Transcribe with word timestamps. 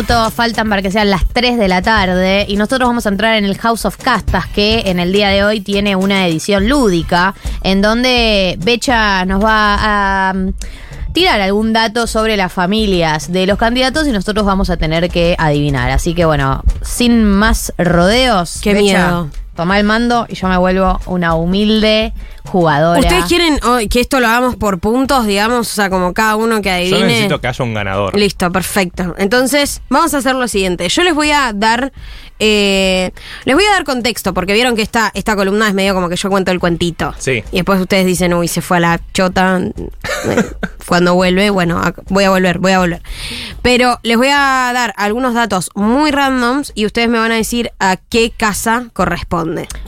minutos 0.00 0.32
faltan 0.32 0.70
para 0.70 0.80
que 0.80 0.90
sean 0.90 1.10
las 1.10 1.26
3 1.26 1.58
de 1.58 1.68
la 1.68 1.82
tarde 1.82 2.46
y 2.48 2.56
nosotros 2.56 2.88
vamos 2.88 3.04
a 3.04 3.10
entrar 3.10 3.36
en 3.36 3.44
el 3.44 3.58
House 3.58 3.84
of 3.84 3.98
Castas 3.98 4.46
que 4.46 4.84
en 4.86 4.98
el 4.98 5.12
día 5.12 5.28
de 5.28 5.44
hoy 5.44 5.60
tiene 5.60 5.94
una 5.94 6.26
edición 6.26 6.70
lúdica 6.70 7.34
en 7.62 7.82
donde 7.82 8.56
Becha 8.60 9.26
nos 9.26 9.44
va 9.44 10.30
a 10.30 10.32
mm, 10.32 10.52
tirar 11.12 11.42
algún 11.42 11.74
dato 11.74 12.06
sobre 12.06 12.38
las 12.38 12.50
familias 12.50 13.30
de 13.30 13.44
los 13.46 13.58
candidatos 13.58 14.08
y 14.08 14.12
nosotros 14.12 14.46
vamos 14.46 14.70
a 14.70 14.78
tener 14.78 15.10
que 15.10 15.36
adivinar. 15.38 15.90
Así 15.90 16.14
que 16.14 16.24
bueno, 16.24 16.62
sin 16.80 17.22
más 17.22 17.74
rodeos, 17.76 18.60
Qué 18.62 18.72
Becha, 18.72 18.82
miedo. 18.82 19.30
Toma 19.54 19.78
el 19.78 19.84
mando 19.84 20.26
y 20.28 20.34
yo 20.36 20.48
me 20.48 20.56
vuelvo 20.56 20.98
una 21.06 21.34
humilde 21.34 22.12
jugadora. 22.46 23.00
¿Ustedes 23.00 23.24
quieren 23.26 23.58
oh, 23.64 23.78
que 23.90 24.00
esto 24.00 24.18
lo 24.20 24.26
hagamos 24.28 24.56
por 24.56 24.78
puntos, 24.78 25.26
digamos? 25.26 25.70
O 25.70 25.74
sea, 25.74 25.90
como 25.90 26.14
cada 26.14 26.36
uno 26.36 26.62
que 26.62 26.68
Yo 26.68 26.74
adivine. 26.96 27.04
necesito 27.06 27.40
que 27.40 27.48
haya 27.48 27.64
un 27.64 27.74
ganador. 27.74 28.16
Listo, 28.18 28.50
perfecto. 28.50 29.14
Entonces, 29.18 29.82
vamos 29.90 30.14
a 30.14 30.18
hacer 30.18 30.34
lo 30.34 30.48
siguiente. 30.48 30.88
Yo 30.88 31.02
les 31.02 31.14
voy 31.14 31.30
a 31.30 31.52
dar. 31.54 31.92
eh, 32.38 33.10
les 33.44 33.54
voy 33.54 33.64
a 33.64 33.70
dar 33.72 33.84
contexto, 33.84 34.32
porque 34.32 34.54
vieron 34.54 34.74
que 34.76 34.82
esta, 34.82 35.10
esta 35.14 35.36
columna 35.36 35.68
es 35.68 35.74
medio 35.74 35.92
como 35.94 36.08
que 36.08 36.16
yo 36.16 36.30
cuento 36.30 36.50
el 36.52 36.58
cuentito. 36.60 37.12
Sí. 37.18 37.44
Y 37.52 37.56
después 37.56 37.78
ustedes 37.80 38.06
dicen, 38.06 38.32
uy, 38.32 38.48
se 38.48 38.62
fue 38.62 38.78
a 38.78 38.80
la 38.80 39.00
chota. 39.12 39.60
Eh, 39.60 40.44
Cuando 40.86 41.14
vuelve, 41.14 41.50
bueno, 41.50 41.80
voy 42.08 42.24
a 42.24 42.30
volver, 42.30 42.58
voy 42.58 42.72
a 42.72 42.78
volver. 42.80 43.02
Pero 43.62 44.00
les 44.02 44.16
voy 44.16 44.28
a 44.28 44.70
dar 44.74 44.92
algunos 44.96 45.34
datos 45.34 45.70
muy 45.74 46.10
randoms 46.10 46.72
y 46.74 46.84
ustedes 46.86 47.08
me 47.08 47.18
van 47.18 47.30
a 47.30 47.36
decir 47.36 47.70
a 47.78 47.96
qué 47.96 48.32
casa 48.36 48.86
corresponde. 48.92 49.39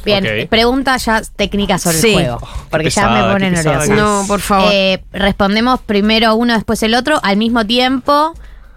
Bien, 0.04 0.24
Ok. 0.26 0.48
preguntas 0.48 1.04
ya 1.04 1.22
técnicas 1.36 1.82
sobre 1.82 1.98
Sí. 1.98 2.08
el 2.08 2.14
juego. 2.14 2.48
Porque 2.70 2.90
ya 2.90 3.08
me 3.08 3.32
pone 3.32 3.50
qué 3.50 3.56
pesada 3.56 3.78
nerviosa. 3.86 3.94
No, 4.02 4.24
por 4.26 4.40
favor. 4.40 4.70
Eh, 4.72 5.02
respondemos 5.12 5.80
primero 5.80 6.34
uno, 6.34 6.54
después 6.54 6.82
el 6.82 6.94
otro, 6.94 7.20
al 7.22 7.36
mismo 7.36 7.64
tiempo. 7.66 8.34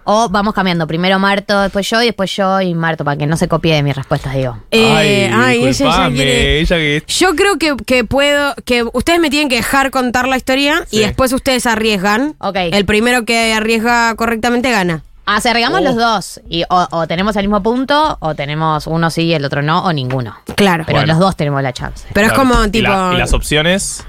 O 0.08 0.28
vamos 0.28 0.54
cambiando. 0.54 0.86
Primero 0.86 1.18
Marto, 1.18 1.62
después 1.62 1.90
yo 1.90 2.00
y 2.00 2.06
después 2.06 2.30
yo 2.36 2.60
y 2.60 2.74
Marto, 2.74 3.04
para 3.04 3.16
que 3.16 3.26
no 3.26 3.36
se 3.36 3.48
copie 3.48 3.74
de 3.74 3.82
mis 3.82 3.96
respuestas, 3.96 4.34
digo. 4.36 4.56
Eh, 4.70 5.28
ay, 5.34 5.56
ella 5.56 5.62
ya 5.64 5.68
disculpame, 5.68 6.14
quiere- 6.14 6.60
ella 6.60 6.76
que... 6.76 7.02
Yo 7.08 7.34
creo 7.34 7.58
que, 7.58 7.74
que 7.84 8.04
puedo, 8.04 8.54
que 8.64 8.84
ustedes 8.92 9.18
me 9.18 9.30
tienen 9.30 9.48
que 9.48 9.56
dejar 9.56 9.90
contar 9.90 10.28
la 10.28 10.36
historia 10.36 10.84
y 10.92 11.00
después 11.00 11.32
ustedes 11.32 11.66
arriesgan. 11.66 12.36
Ok. 12.38 12.54
El 12.70 12.84
primero 12.84 13.24
que 13.24 13.52
arriesga 13.52 14.14
correctamente 14.14 14.70
gana. 14.70 15.02
Ah, 15.26 15.40
se 15.40 15.52
regamos 15.52 15.80
Oh. 15.80 15.84
los 15.84 15.96
dos. 15.96 16.40
Y 16.48 16.62
o, 16.68 16.86
o 16.90 17.06
tenemos 17.06 17.34
el 17.36 17.42
mismo 17.48 17.62
punto, 17.62 18.16
o 18.20 18.34
tenemos 18.34 18.86
uno 18.86 19.10
sí 19.10 19.22
y 19.24 19.34
el 19.34 19.44
otro 19.44 19.60
no, 19.62 19.84
o 19.84 19.92
ninguno. 19.92 20.36
Claro. 20.54 20.84
Pero 20.86 20.98
Bueno. 21.00 21.12
los 21.12 21.20
dos 21.20 21.36
tenemos 21.36 21.62
la 21.62 21.72
chance. 21.72 22.06
Pero 22.14 22.28
Claro, 22.28 22.42
es 22.44 22.48
como 22.52 22.64
y 22.64 22.70
tipo. 22.70 22.88
la- 22.88 23.10
y 23.14 23.18
las 23.18 23.32
opciones... 23.32 24.04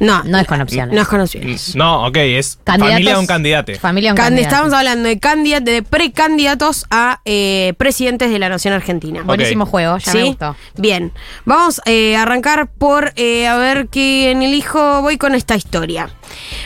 no, 0.00 0.22
No 0.24 0.38
es 0.38 0.46
con 0.46 0.60
opciones. 0.60 0.94
no 0.94 1.02
es 1.02 1.08
con 1.08 1.20
opciones. 1.20 1.74
No, 1.76 2.06
ok, 2.06 2.16
es 2.18 2.58
Candidatos- 2.64 2.92
familia 2.92 3.14
de 3.14 3.18
un 3.20 3.26
candidate. 3.26 3.74
Familia 3.78 4.10
de 4.10 4.12
un 4.12 4.16
Candi- 4.18 4.24
candidato. 4.28 4.54
Estamos 4.54 4.72
hablando 4.74 5.08
de 5.08 5.18
candidatos, 5.18 5.64
de 5.64 5.82
precandidatos 5.82 6.86
a 6.90 7.20
eh, 7.24 7.74
presidentes 7.78 8.30
de 8.30 8.38
la 8.38 8.48
nación 8.48 8.74
argentina. 8.74 9.22
Buenísimo 9.22 9.64
Ok. 9.64 9.70
juego, 9.70 9.98
ya 9.98 10.12
¿Sí? 10.12 10.18
me 10.18 10.24
gustó. 10.24 10.56
Bien. 10.76 11.12
Vamos 11.44 11.80
eh, 11.86 12.16
a 12.16 12.22
arrancar 12.22 12.68
por 12.68 13.12
eh, 13.16 13.46
a 13.46 13.56
ver 13.56 13.88
quién 13.88 14.42
elijo. 14.42 15.02
Voy 15.02 15.16
con 15.18 15.34
esta 15.34 15.56
historia. 15.56 16.10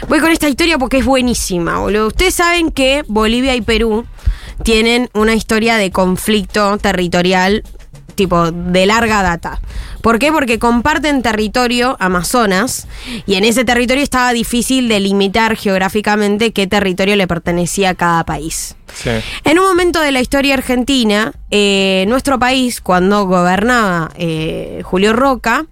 Voy 0.09 0.21
con 0.21 0.31
esta 0.33 0.49
historia 0.49 0.79
porque 0.79 0.99
es 0.99 1.05
buenísima, 1.05 1.79
boludo. 1.79 2.09
Ustedes 2.09 2.35
saben 2.35 2.71
que 2.71 3.05
Bolivia 3.07 3.55
y 3.55 3.61
Perú 3.61 4.07
tienen 4.65 5.09
una 5.15 5.35
historia 5.35 5.77
de 5.77 5.91
conflicto 5.91 6.77
territorial 6.79 7.63
tipo 8.21 8.53
de 8.53 8.85
larga 8.85 9.23
data. 9.23 9.61
¿Por 10.03 10.19
qué? 10.19 10.31
Porque 10.31 10.59
comparten 10.59 11.23
territorio 11.23 11.97
Amazonas 12.01 12.87
y 13.25 13.37
en 13.37 13.45
ese 13.45 13.65
territorio 13.65 14.03
estaba 14.03 14.35
difícil 14.35 14.89
delimitar 14.89 15.57
geográficamente 15.57 16.53
qué 16.53 16.67
territorio 16.67 17.17
le 17.17 17.27
pertenecía 17.27 17.91
a 17.91 17.95
cada 17.95 18.25
país. 18.25 18.77
Sí. 18.93 19.09
En 19.45 19.59
un 19.59 19.65
momento 19.65 20.01
de 20.03 20.13
la 20.13 20.21
historia 20.21 20.53
argentina, 20.53 21.33
eh, 21.51 22.05
nuestro 22.09 22.39
país, 22.39 22.83
cuando 22.83 23.25
gobernaba 23.25 24.11
eh, 24.17 24.83
Julio 24.85 25.15
Roca, 25.15 25.65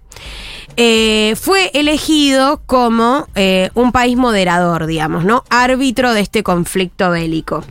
eh, 0.75 1.35
fue 1.39 1.69
elegido 1.75 2.63
como 2.65 3.27
un 3.75 3.91
país 3.91 4.17
moderador, 4.17 4.87
digamos, 4.87 5.23
¿no? 5.23 5.43
Árbitro 5.51 6.13
de 6.13 6.21
este 6.21 6.41
conflicto 6.41 7.11
bélico. 7.11 7.63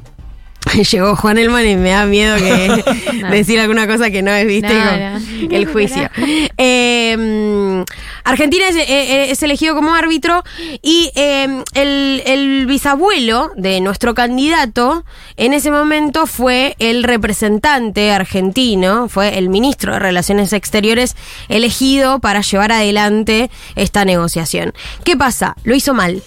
Llegó 0.90 1.16
Juan 1.16 1.38
Elman 1.38 1.66
y 1.66 1.76
me 1.76 1.90
da 1.90 2.06
miedo 2.06 2.36
que 2.36 2.84
No. 3.14 3.30
decir 3.30 3.60
alguna 3.60 3.86
cosa 3.86 4.10
que 4.10 4.22
no 4.22 4.30
es, 4.32 4.46
viste, 4.46 4.72
No, 4.72 4.84
no. 4.84 5.18
el 5.50 5.66
juicio. 5.66 6.08
Eh, 6.56 7.16
mm, 7.16 7.82
Argentina 8.24 8.68
es, 8.68 8.76
eh, 8.76 8.84
eh, 8.88 9.30
es 9.30 9.42
elegido 9.42 9.74
como 9.74 9.94
árbitro 9.94 10.42
y 10.82 11.10
eh, 11.14 11.62
el, 11.74 12.22
el 12.26 12.66
bisabuelo 12.66 13.52
de 13.56 13.80
nuestro 13.80 14.14
candidato 14.14 15.04
en 15.36 15.54
ese 15.54 15.70
momento 15.70 16.26
fue 16.26 16.76
el 16.78 17.04
representante 17.04 18.10
argentino, 18.10 19.08
fue 19.08 19.38
el 19.38 19.48
ministro 19.48 19.94
de 19.94 19.98
Relaciones 19.98 20.52
Exteriores 20.52 21.16
elegido 21.48 22.18
para 22.20 22.42
llevar 22.42 22.72
adelante 22.72 23.50
esta 23.76 24.04
negociación. 24.04 24.74
¿Qué 25.04 25.16
pasa? 25.16 25.56
Lo 25.64 25.74
hizo 25.74 25.94
mal. 25.94 26.22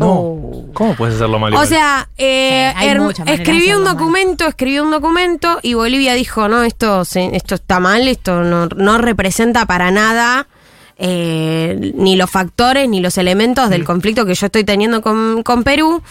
No. 0.00 0.36
¿Cómo 0.72 0.94
puedes 0.94 1.16
hacerlo 1.16 1.38
mal? 1.38 1.54
O 1.54 1.64
sea, 1.66 2.08
eh, 2.18 2.72
Sí, 2.78 3.22
escribió 3.26 3.76
un 3.78 3.84
mal. 3.84 3.94
documento, 3.96 4.46
escribió 4.46 4.82
un 4.84 4.90
documento 4.90 5.58
y 5.62 5.74
Bolivia 5.74 6.14
dijo, 6.14 6.48
no, 6.48 6.62
esto, 6.62 7.04
se- 7.04 7.34
esto 7.36 7.54
está 7.56 7.80
mal, 7.80 8.08
esto 8.08 8.42
no, 8.42 8.66
no 8.66 8.98
representa 8.98 9.66
para 9.66 9.90
nada 9.90 10.46
eh, 11.02 11.92
ni 11.94 12.14
los 12.16 12.30
factores 12.30 12.86
ni 12.88 13.00
los 13.00 13.16
elementos 13.18 13.66
Mm. 13.68 13.70
del 13.70 13.84
conflicto 13.84 14.26
que 14.26 14.34
yo 14.34 14.46
estoy 14.46 14.64
teniendo 14.64 15.00
con, 15.00 15.42
con 15.42 15.64
Perú. 15.64 16.02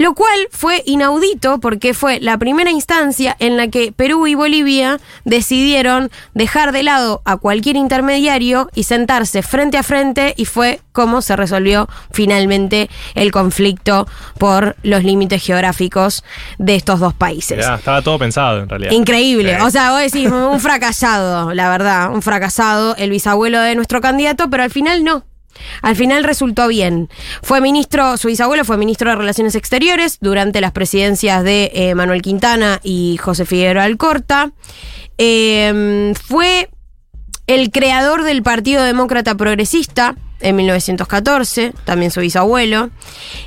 Lo 0.00 0.14
cual 0.14 0.48
fue 0.52 0.84
inaudito 0.86 1.58
porque 1.58 1.92
fue 1.92 2.20
la 2.20 2.38
primera 2.38 2.70
instancia 2.70 3.34
en 3.40 3.56
la 3.56 3.66
que 3.66 3.90
Perú 3.90 4.28
y 4.28 4.36
Bolivia 4.36 5.00
decidieron 5.24 6.10
dejar 6.34 6.70
de 6.70 6.84
lado 6.84 7.20
a 7.24 7.36
cualquier 7.36 7.74
intermediario 7.74 8.70
y 8.76 8.84
sentarse 8.84 9.42
frente 9.42 9.76
a 9.76 9.82
frente 9.82 10.34
y 10.36 10.44
fue 10.44 10.80
como 10.92 11.20
se 11.20 11.34
resolvió 11.34 11.88
finalmente 12.12 12.88
el 13.16 13.32
conflicto 13.32 14.06
por 14.38 14.76
los 14.84 15.02
límites 15.02 15.44
geográficos 15.44 16.22
de 16.58 16.76
estos 16.76 17.00
dos 17.00 17.14
países. 17.14 17.58
Estaba 17.58 18.00
todo 18.00 18.20
pensado 18.20 18.60
en 18.60 18.68
realidad. 18.68 18.92
Increíble. 18.92 19.56
Sí. 19.56 19.66
O 19.66 19.70
sea, 19.70 19.90
vos 19.90 20.00
decís, 20.00 20.30
un 20.30 20.60
fracasado, 20.60 21.52
la 21.54 21.70
verdad, 21.70 22.12
un 22.12 22.22
fracasado, 22.22 22.94
el 22.96 23.10
bisabuelo 23.10 23.60
de 23.60 23.74
nuestro 23.74 24.00
candidato, 24.00 24.48
pero 24.48 24.62
al 24.62 24.70
final 24.70 25.02
no. 25.02 25.24
Al 25.82 25.96
final 25.96 26.24
resultó 26.24 26.68
bien. 26.68 27.08
Fue 27.42 27.60
ministro, 27.60 28.16
su 28.16 28.28
bisabuelo 28.28 28.64
fue 28.64 28.76
ministro 28.76 29.10
de 29.10 29.16
Relaciones 29.16 29.54
Exteriores 29.54 30.18
durante 30.20 30.60
las 30.60 30.72
presidencias 30.72 31.44
de 31.44 31.70
eh, 31.74 31.94
Manuel 31.94 32.22
Quintana 32.22 32.80
y 32.82 33.18
José 33.20 33.46
Figueroa 33.46 33.84
Alcorta. 33.84 34.52
Eh, 35.18 36.12
fue 36.26 36.70
el 37.46 37.70
creador 37.70 38.22
del 38.22 38.42
Partido 38.42 38.84
Demócrata 38.84 39.34
Progresista 39.34 40.14
en 40.40 40.56
1914, 40.56 41.72
también 41.84 42.10
su 42.10 42.20
bisabuelo. 42.20 42.90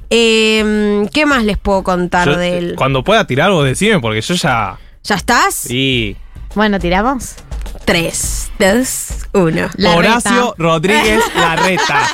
Eh, 0.09 1.05
¿Qué 1.13 1.25
más 1.25 1.43
les 1.43 1.57
puedo 1.57 1.83
contar 1.83 2.27
Yo, 2.27 2.37
de 2.37 2.57
él? 2.57 2.73
Cuando 2.75 3.03
pueda 3.03 3.25
tirar 3.27 3.51
vos 3.51 3.65
decime, 3.65 3.99
porque 3.99 4.21
yo 4.21 4.33
ya... 4.35 4.77
¿Ya 5.03 5.15
estás? 5.15 5.55
Sí. 5.55 6.15
Bueno, 6.53 6.79
tiramos. 6.79 7.35
3, 7.85 8.50
2, 8.61 9.07
1. 9.33 9.69
La 9.77 9.95
Horacio 9.95 10.53
Rodríguez 10.55 11.23
Larreta. 11.35 12.07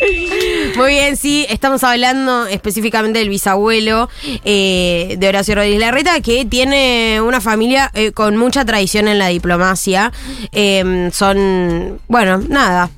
Muy 0.76 0.92
bien, 0.92 1.18
sí, 1.18 1.46
estamos 1.50 1.84
hablando 1.84 2.46
específicamente 2.46 3.18
del 3.18 3.28
bisabuelo 3.28 4.08
eh, 4.46 5.16
de 5.18 5.28
Horacio 5.28 5.56
Rodríguez 5.56 5.80
Larreta, 5.80 6.20
que 6.22 6.46
tiene 6.46 7.20
una 7.20 7.42
familia 7.42 7.90
eh, 7.92 8.12
con 8.12 8.38
mucha 8.38 8.64
tradición 8.64 9.06
en 9.06 9.18
la 9.18 9.28
diplomacia. 9.28 10.10
Eh, 10.52 11.10
son, 11.12 12.00
bueno, 12.08 12.38
nada. 12.38 12.88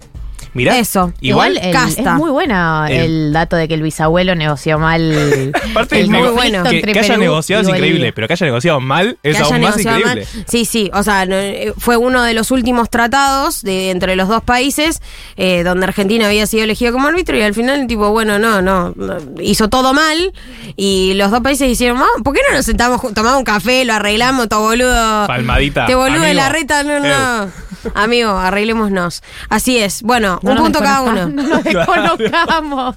Mirá, 0.56 0.78
Eso. 0.78 1.12
Igual, 1.20 1.52
Igual 1.52 1.66
el- 1.68 1.72
casta. 1.72 2.12
es 2.12 2.16
muy 2.18 2.30
bueno 2.30 2.86
El- 2.86 2.96
el 2.96 3.32
dato 3.32 3.56
de 3.56 3.68
que 3.68 3.74
el 3.74 3.82
bisabuelo 3.82 4.34
negoció 4.34 4.78
mal. 4.78 5.52
Aparte, 5.70 6.00
el 6.00 6.10
nego- 6.10 6.26
muy 6.26 6.34
bueno. 6.34 6.64
que, 6.64 6.78
haya 6.98 7.02
Perú 7.02 7.20
negociado 7.20 7.62
es 7.62 7.68
increíble, 7.68 8.12
pero 8.12 8.26
que 8.26 8.32
haya 8.32 8.46
negociado 8.46 8.80
mal 8.80 9.18
es 9.22 9.36
que 9.36 9.42
aún 9.42 9.60
más 9.60 9.78
increíble. 9.78 10.04
mal. 10.34 10.44
Sí, 10.48 10.64
sí, 10.64 10.90
o 10.94 11.02
sea, 11.02 11.26
no, 11.26 11.36
eh, 11.36 11.72
fue 11.78 11.96
uno 11.96 12.22
de 12.22 12.34
los 12.34 12.50
últimos 12.50 12.90
tratados 12.90 13.62
de 13.62 13.90
entre 13.90 14.16
los 14.16 14.28
dos 14.28 14.42
países 14.42 15.00
eh, 15.36 15.62
donde 15.62 15.86
Argentina 15.86 16.26
había 16.26 16.46
sido 16.46 16.64
elegido 16.64 16.92
como 16.92 17.08
árbitro 17.08 17.36
y 17.36 17.42
al 17.42 17.54
final 17.54 17.86
tipo, 17.86 18.10
bueno, 18.10 18.38
no, 18.38 18.62
no, 18.62 18.94
hizo 19.40 19.68
todo 19.68 19.92
mal 19.92 20.32
y 20.76 21.14
los 21.14 21.30
dos 21.30 21.40
países 21.40 21.68
hicieron, 21.70 21.98
"Ah, 21.98 22.06
¿por 22.24 22.34
qué 22.34 22.40
no 22.48 22.56
nos 22.56 22.64
sentamos, 22.66 23.00
tomamos 23.14 23.38
un 23.38 23.44
café, 23.44 23.84
lo 23.84 23.92
arreglamos, 23.94 24.48
todo 24.48 24.62
boludo? 24.62 25.26
Palmadita. 25.26 25.86
Te 25.86 25.94
boludo 25.94 26.22
de 26.22 26.34
la 26.34 26.48
reta, 26.48 26.82
no, 26.82 27.00
no. 27.00 27.50
Amigo, 27.94 28.30
arreglémonos. 28.30 29.22
Así 29.48 29.78
es. 29.78 30.02
Bueno, 30.02 30.40
No 30.54 30.62
un 30.62 30.64
punto 30.64 30.78
cada 30.80 31.02
uno. 31.02 31.28
No 31.28 31.42
nos 31.48 31.64
desconozcamos. 31.64 32.96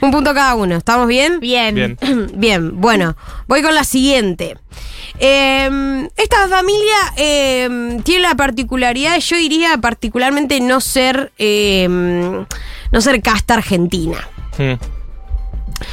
Un 0.00 0.10
punto 0.10 0.32
cada 0.34 0.54
uno. 0.54 0.76
¿Estamos 0.76 1.08
bien? 1.08 1.40
Bien. 1.40 1.74
Bien. 1.74 1.96
Bien, 2.34 2.80
bueno, 2.80 3.16
voy 3.46 3.62
con 3.62 3.74
la 3.74 3.84
siguiente. 3.84 4.56
Eh, 5.18 6.08
esta 6.16 6.48
familia 6.48 6.96
eh, 7.16 7.98
tiene 8.04 8.22
la 8.22 8.34
particularidad, 8.34 9.18
yo 9.18 9.36
diría 9.36 9.76
particularmente 9.78 10.60
no 10.60 10.80
ser, 10.80 11.32
eh, 11.36 11.86
no 11.88 13.00
ser 13.00 13.22
casta 13.22 13.54
argentina. 13.54 14.18
Mm. 14.56 14.74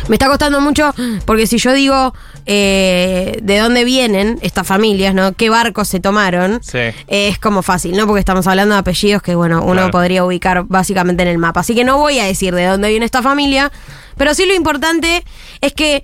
Me 0.07 0.15
está 0.15 0.27
costando 0.27 0.61
mucho 0.61 0.93
porque 1.25 1.47
si 1.47 1.57
yo 1.57 1.73
digo 1.73 2.13
eh, 2.49 3.39
de 3.43 3.57
dónde 3.59 3.83
vienen 3.83 4.39
estas 4.41 4.65
familias, 4.65 5.13
¿no? 5.13 5.33
¿Qué 5.33 5.49
barcos 5.49 5.87
se 5.89 5.99
tomaron? 5.99 6.59
Sí. 6.63 6.77
eh, 6.77 6.93
es 7.07 7.37
como 7.39 7.61
fácil, 7.61 7.95
¿no? 7.95 8.07
Porque 8.07 8.19
estamos 8.19 8.47
hablando 8.47 8.73
de 8.75 8.79
apellidos 8.79 9.21
que, 9.21 9.35
bueno, 9.35 9.61
uno 9.61 9.73
Claro. 9.73 9.91
podría 9.91 10.23
ubicar 10.23 10.63
básicamente 10.63 11.23
en 11.23 11.29
el 11.29 11.37
mapa. 11.37 11.59
Así 11.59 11.75
que 11.75 11.83
no 11.83 11.97
voy 11.97 12.19
a 12.19 12.23
decir 12.25 12.55
de 12.55 12.65
dónde 12.65 12.89
viene 12.89 13.05
esta 13.05 13.21
familia, 13.21 13.71
pero 14.17 14.33
sí 14.33 14.45
lo 14.45 14.55
importante 14.55 15.23
es 15.61 15.73
que 15.73 16.03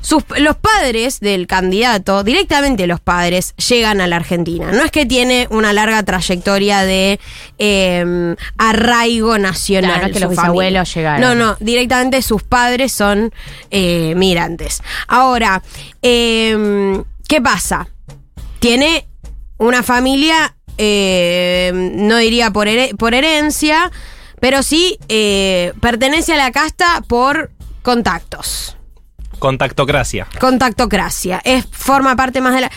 sus- 0.00 0.24
los 0.38 0.56
padres 0.56 1.20
del 1.20 1.46
candidato, 1.46 2.24
directamente 2.24 2.86
los 2.86 3.00
padres, 3.00 3.54
llegan 3.56 4.00
a 4.00 4.06
la 4.06 4.16
Argentina. 4.16 4.70
No 4.72 4.82
es 4.84 4.90
que 4.90 5.06
tiene 5.06 5.46
una 5.50 5.72
larga 5.72 6.02
trayectoria 6.02 6.82
de 6.84 7.20
eh, 7.58 8.34
arraigo 8.58 9.38
nacional. 9.38 9.90
Claro, 9.92 10.02
no 10.02 10.06
es 10.08 10.12
que 10.14 10.20
los 10.20 10.30
bisabuelos 10.30 10.94
llegaron. 10.94 11.20
No, 11.20 11.34
no, 11.34 11.56
directamente 11.60 12.22
sus 12.22 12.42
padres 12.42 12.92
son 12.92 13.32
eh, 13.70 14.14
migrantes. 14.16 14.82
Ahora, 15.08 15.62
eh, 16.02 17.02
¿qué 17.28 17.40
pasa? 17.40 17.88
Tiene 18.58 19.06
una 19.58 19.82
familia, 19.82 20.54
eh, 20.78 21.70
no 21.74 22.16
diría 22.16 22.50
por, 22.50 22.68
por 22.96 23.14
herencia, 23.14 23.90
pero 24.40 24.62
sí 24.62 24.98
eh, 25.08 25.72
pertenece 25.80 26.32
a 26.32 26.36
la 26.36 26.50
casta 26.50 27.02
por 27.06 27.50
contactos. 27.82 28.76
Contactocracia. 29.40 30.28
Contactocracia. 30.38 31.40
Es, 31.44 31.66
forma 31.72 32.14
parte 32.14 32.40
más 32.40 32.54
de 32.54 32.60
la. 32.62 32.70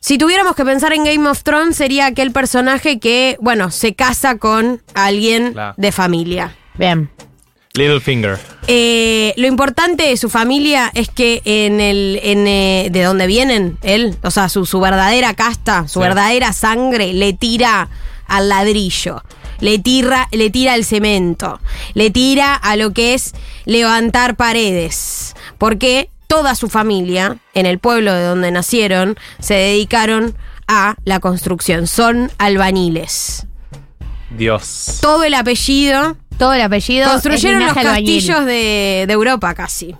Si 0.00 0.18
tuviéramos 0.18 0.56
que 0.56 0.64
pensar 0.64 0.92
en 0.92 1.04
Game 1.04 1.28
of 1.28 1.44
Thrones, 1.44 1.76
sería 1.76 2.06
aquel 2.06 2.32
personaje 2.32 2.98
que, 2.98 3.36
bueno, 3.40 3.70
se 3.70 3.94
casa 3.94 4.36
con 4.38 4.82
alguien 4.94 5.52
Claro. 5.52 5.74
de 5.76 5.92
familia. 5.92 6.56
Bien. 6.74 7.08
Littlefinger. 7.74 8.38
Eh, 8.66 9.32
lo 9.36 9.46
importante 9.46 10.02
de 10.08 10.16
su 10.16 10.28
familia 10.28 10.90
es 10.92 11.08
que 11.08 11.40
en 11.44 11.80
el 11.80 12.18
en, 12.22 12.46
eh, 12.46 12.88
de 12.90 13.02
dónde 13.04 13.26
vienen 13.26 13.78
él, 13.82 14.16
o 14.22 14.30
sea, 14.30 14.48
su, 14.50 14.66
su 14.66 14.78
verdadera 14.80 15.32
casta, 15.34 15.86
su 15.88 16.00
Sí. 16.00 16.00
verdadera 16.00 16.52
sangre 16.52 17.12
le 17.14 17.32
tira 17.32 17.88
al 18.26 18.48
ladrillo, 18.50 19.22
le 19.60 19.78
tira 19.78 20.28
le 20.32 20.50
tira 20.50 20.74
al 20.74 20.84
cemento, 20.84 21.60
le 21.94 22.10
tira 22.10 22.54
a 22.54 22.76
lo 22.76 22.92
que 22.92 23.14
es 23.14 23.32
levantar 23.64 24.36
paredes, 24.36 25.34
porque 25.62 26.10
toda 26.26 26.56
su 26.56 26.68
familia 26.68 27.36
en 27.54 27.66
el 27.66 27.78
pueblo 27.78 28.12
de 28.12 28.24
donde 28.24 28.50
nacieron 28.50 29.16
se 29.38 29.54
dedicaron 29.54 30.34
a 30.66 30.96
la 31.04 31.20
construcción, 31.20 31.86
son 31.86 32.32
albañiles. 32.38 33.46
Dios. 34.30 34.98
Todo 35.00 35.22
el 35.22 35.34
apellido 35.34 36.16
Todo 36.36 36.54
el 36.54 36.62
apellido. 36.62 37.08
Construyeron 37.08 37.64
los 37.64 37.76
albañil. 37.76 38.16
castillos 38.16 38.44
de, 38.44 39.04
de 39.06 39.12
Europa 39.12 39.54
casi. 39.54 39.94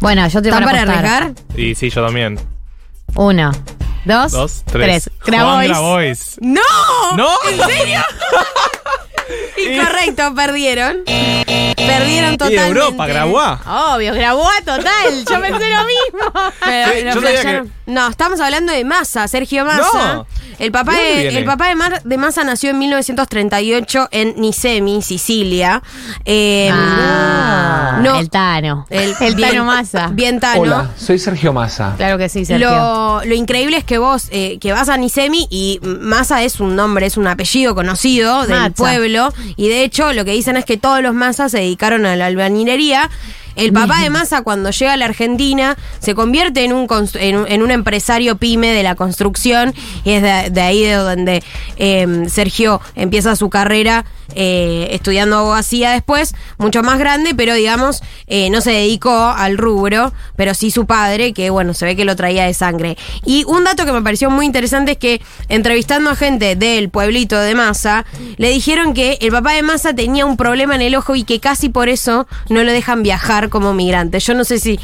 Bueno, 0.00 0.28
yo 0.28 0.42
te 0.42 0.50
¿Están 0.50 0.64
voy 0.64 0.70
a 0.74 0.84
para 0.84 0.98
arriesgar? 0.98 1.32
Y 1.56 1.74
sí, 1.74 1.88
yo 1.88 2.04
también. 2.04 2.38
Uno, 3.14 3.52
dos, 4.04 4.32
Dos, 4.32 4.64
tres. 4.66 5.10
Juan 5.20 5.32
Grabois. 5.32 5.68
Grabois. 5.70 6.36
¡No! 6.42 6.60
¿No? 7.16 7.26
Incorrecto, 9.56 10.34
perdieron. 10.34 11.02
Perdieron 11.04 12.28
Y 12.28 12.32
de 12.32 12.38
totalmente. 12.38 12.66
Europa, 12.66 13.06
Grabois. 13.06 13.58
Obvio, 13.66 14.14
grabó 14.14 14.48
a 14.48 14.58
total. 14.60 15.24
Yo 15.30 15.40
pensé 15.40 15.68
lo 15.68 15.84
mismo. 15.84 16.52
Pero 16.64 16.92
Sí, 16.92 17.04
yo 17.04 17.12
sabía. 17.20 17.64
No, 17.88 18.06
estamos 18.08 18.38
hablando 18.40 18.70
de 18.72 18.84
Massa, 18.84 19.26
Sergio 19.28 19.64
Massa. 19.64 20.14
No. 20.14 20.26
El 20.58 20.70
papá, 20.70 20.92
¿De 20.92 21.28
el 21.28 21.44
papá 21.44 21.68
de, 21.68 21.74
Mar- 21.74 22.02
de 22.04 22.18
Massa 22.18 22.44
nació 22.44 22.70
en 22.70 22.78
1938 22.78 24.08
en 24.10 24.34
Nicemi, 24.40 25.00
Sicilia. 25.02 25.82
Eh, 26.24 26.68
Ah, 26.72 28.00
no. 28.02 28.18
El 28.18 28.28
Tano. 28.30 28.86
El, 28.90 29.14
bien- 29.34 29.36
Tano 29.50 29.64
Massa. 29.64 30.08
Bien 30.12 30.38
Tano. 30.40 30.60
Hola, 30.60 30.90
soy 30.98 31.18
Sergio 31.18 31.52
Massa. 31.52 31.94
Claro 31.96 32.18
que 32.18 32.28
sí, 32.28 32.44
Sergio. 32.44 32.68
Lo, 32.70 33.24
lo 33.24 33.34
increíble 33.34 33.76
es 33.78 33.84
que 33.84 33.98
vos, 33.98 34.28
eh, 34.32 34.58
que 34.60 34.72
vas 34.72 34.88
a 34.88 34.96
Nisemi 34.96 35.46
y 35.50 35.80
Massa 35.82 36.42
es 36.42 36.60
un 36.60 36.76
nombre, 36.76 37.06
es 37.06 37.16
un 37.16 37.26
apellido 37.26 37.74
conocido 37.74 38.46
del 38.46 38.72
pueblo. 38.72 39.32
Y 39.56 39.68
de 39.68 39.82
hecho, 39.84 40.12
lo 40.12 40.24
que 40.24 40.32
dicen 40.32 40.56
es 40.56 40.64
que 40.64 40.76
todos 40.76 41.02
los 41.02 41.14
Massas 41.14 41.52
se 41.52 41.58
dedicaron 41.58 42.04
a 42.06 42.16
la 42.16 42.26
albañilería. 42.26 43.08
El 43.58 43.72
papá 43.72 44.00
de 44.00 44.10
Massa, 44.10 44.42
cuando 44.42 44.70
llega 44.70 44.92
a 44.92 44.96
la 44.96 45.06
Argentina, 45.06 45.76
se 45.98 46.14
convierte 46.14 46.64
en 46.64 46.72
un, 46.72 46.86
en 47.14 47.36
un, 47.36 47.48
en 47.48 47.62
un 47.62 47.70
empresario 47.70 48.36
pyme 48.36 48.72
de 48.72 48.82
la 48.82 48.94
construcción. 48.94 49.74
Y 50.04 50.12
es 50.12 50.22
de, 50.22 50.50
de 50.50 50.60
ahí 50.60 50.84
de 50.84 50.94
donde 50.94 51.42
eh, 51.76 52.26
Sergio 52.28 52.80
empieza 52.94 53.36
su 53.36 53.50
carrera 53.50 54.04
eh, 54.34 54.88
estudiando 54.90 55.38
abogacía 55.38 55.92
después, 55.92 56.34
mucho 56.58 56.82
más 56.82 56.98
grande, 56.98 57.34
pero 57.34 57.54
digamos, 57.54 58.02
eh, 58.26 58.50
no 58.50 58.60
se 58.60 58.72
dedicó 58.72 59.10
al 59.10 59.56
rubro, 59.56 60.12
pero 60.36 60.52
sí 60.52 60.70
su 60.70 60.84
padre, 60.84 61.32
que 61.32 61.48
bueno, 61.48 61.72
se 61.72 61.86
ve 61.86 61.96
que 61.96 62.04
lo 62.04 62.14
traía 62.14 62.44
de 62.44 62.52
sangre. 62.52 62.98
Y 63.24 63.44
un 63.44 63.64
dato 63.64 63.86
que 63.86 63.92
me 63.92 64.02
pareció 64.02 64.30
muy 64.30 64.44
interesante 64.44 64.92
es 64.92 64.98
que 64.98 65.22
entrevistando 65.48 66.10
a 66.10 66.14
gente 66.14 66.56
del 66.56 66.90
pueblito 66.90 67.38
de 67.38 67.54
Massa, 67.54 68.04
le 68.36 68.50
dijeron 68.50 68.92
que 68.92 69.16
el 69.22 69.30
papá 69.32 69.54
de 69.54 69.62
Massa 69.62 69.94
tenía 69.94 70.26
un 70.26 70.36
problema 70.36 70.74
en 70.74 70.82
el 70.82 70.94
ojo 70.94 71.16
y 71.16 71.24
que 71.24 71.40
casi 71.40 71.70
por 71.70 71.88
eso 71.88 72.28
no 72.50 72.62
lo 72.64 72.72
dejan 72.72 73.02
viajar 73.02 73.47
como 73.48 73.74
migrante. 73.74 74.18
Yo 74.20 74.34
no 74.34 74.44
sé 74.44 74.58
si 74.58 74.78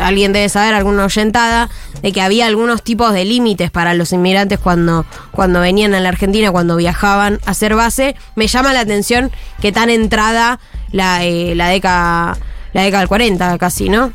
alguien 0.00 0.32
debe 0.32 0.48
saber, 0.48 0.74
alguna 0.74 1.04
oyentada, 1.04 1.68
de 2.02 2.12
que 2.12 2.20
había 2.20 2.46
algunos 2.46 2.82
tipos 2.82 3.12
de 3.12 3.24
límites 3.24 3.70
para 3.70 3.94
los 3.94 4.12
inmigrantes 4.12 4.58
cuando, 4.58 5.06
cuando 5.30 5.60
venían 5.60 5.94
a 5.94 6.00
la 6.00 6.08
Argentina, 6.10 6.50
cuando 6.52 6.76
viajaban 6.76 7.40
a 7.46 7.50
hacer 7.52 7.74
base. 7.74 8.16
Me 8.34 8.46
llama 8.48 8.72
la 8.72 8.80
atención 8.80 9.30
que 9.60 9.72
tan 9.72 9.90
entrada 9.90 10.58
la, 10.92 11.24
eh, 11.24 11.54
la 11.54 11.68
década 11.68 12.36
la 12.72 12.82
década 12.82 13.00
del 13.00 13.08
40 13.08 13.56
casi, 13.58 13.88
¿no? 13.88 14.12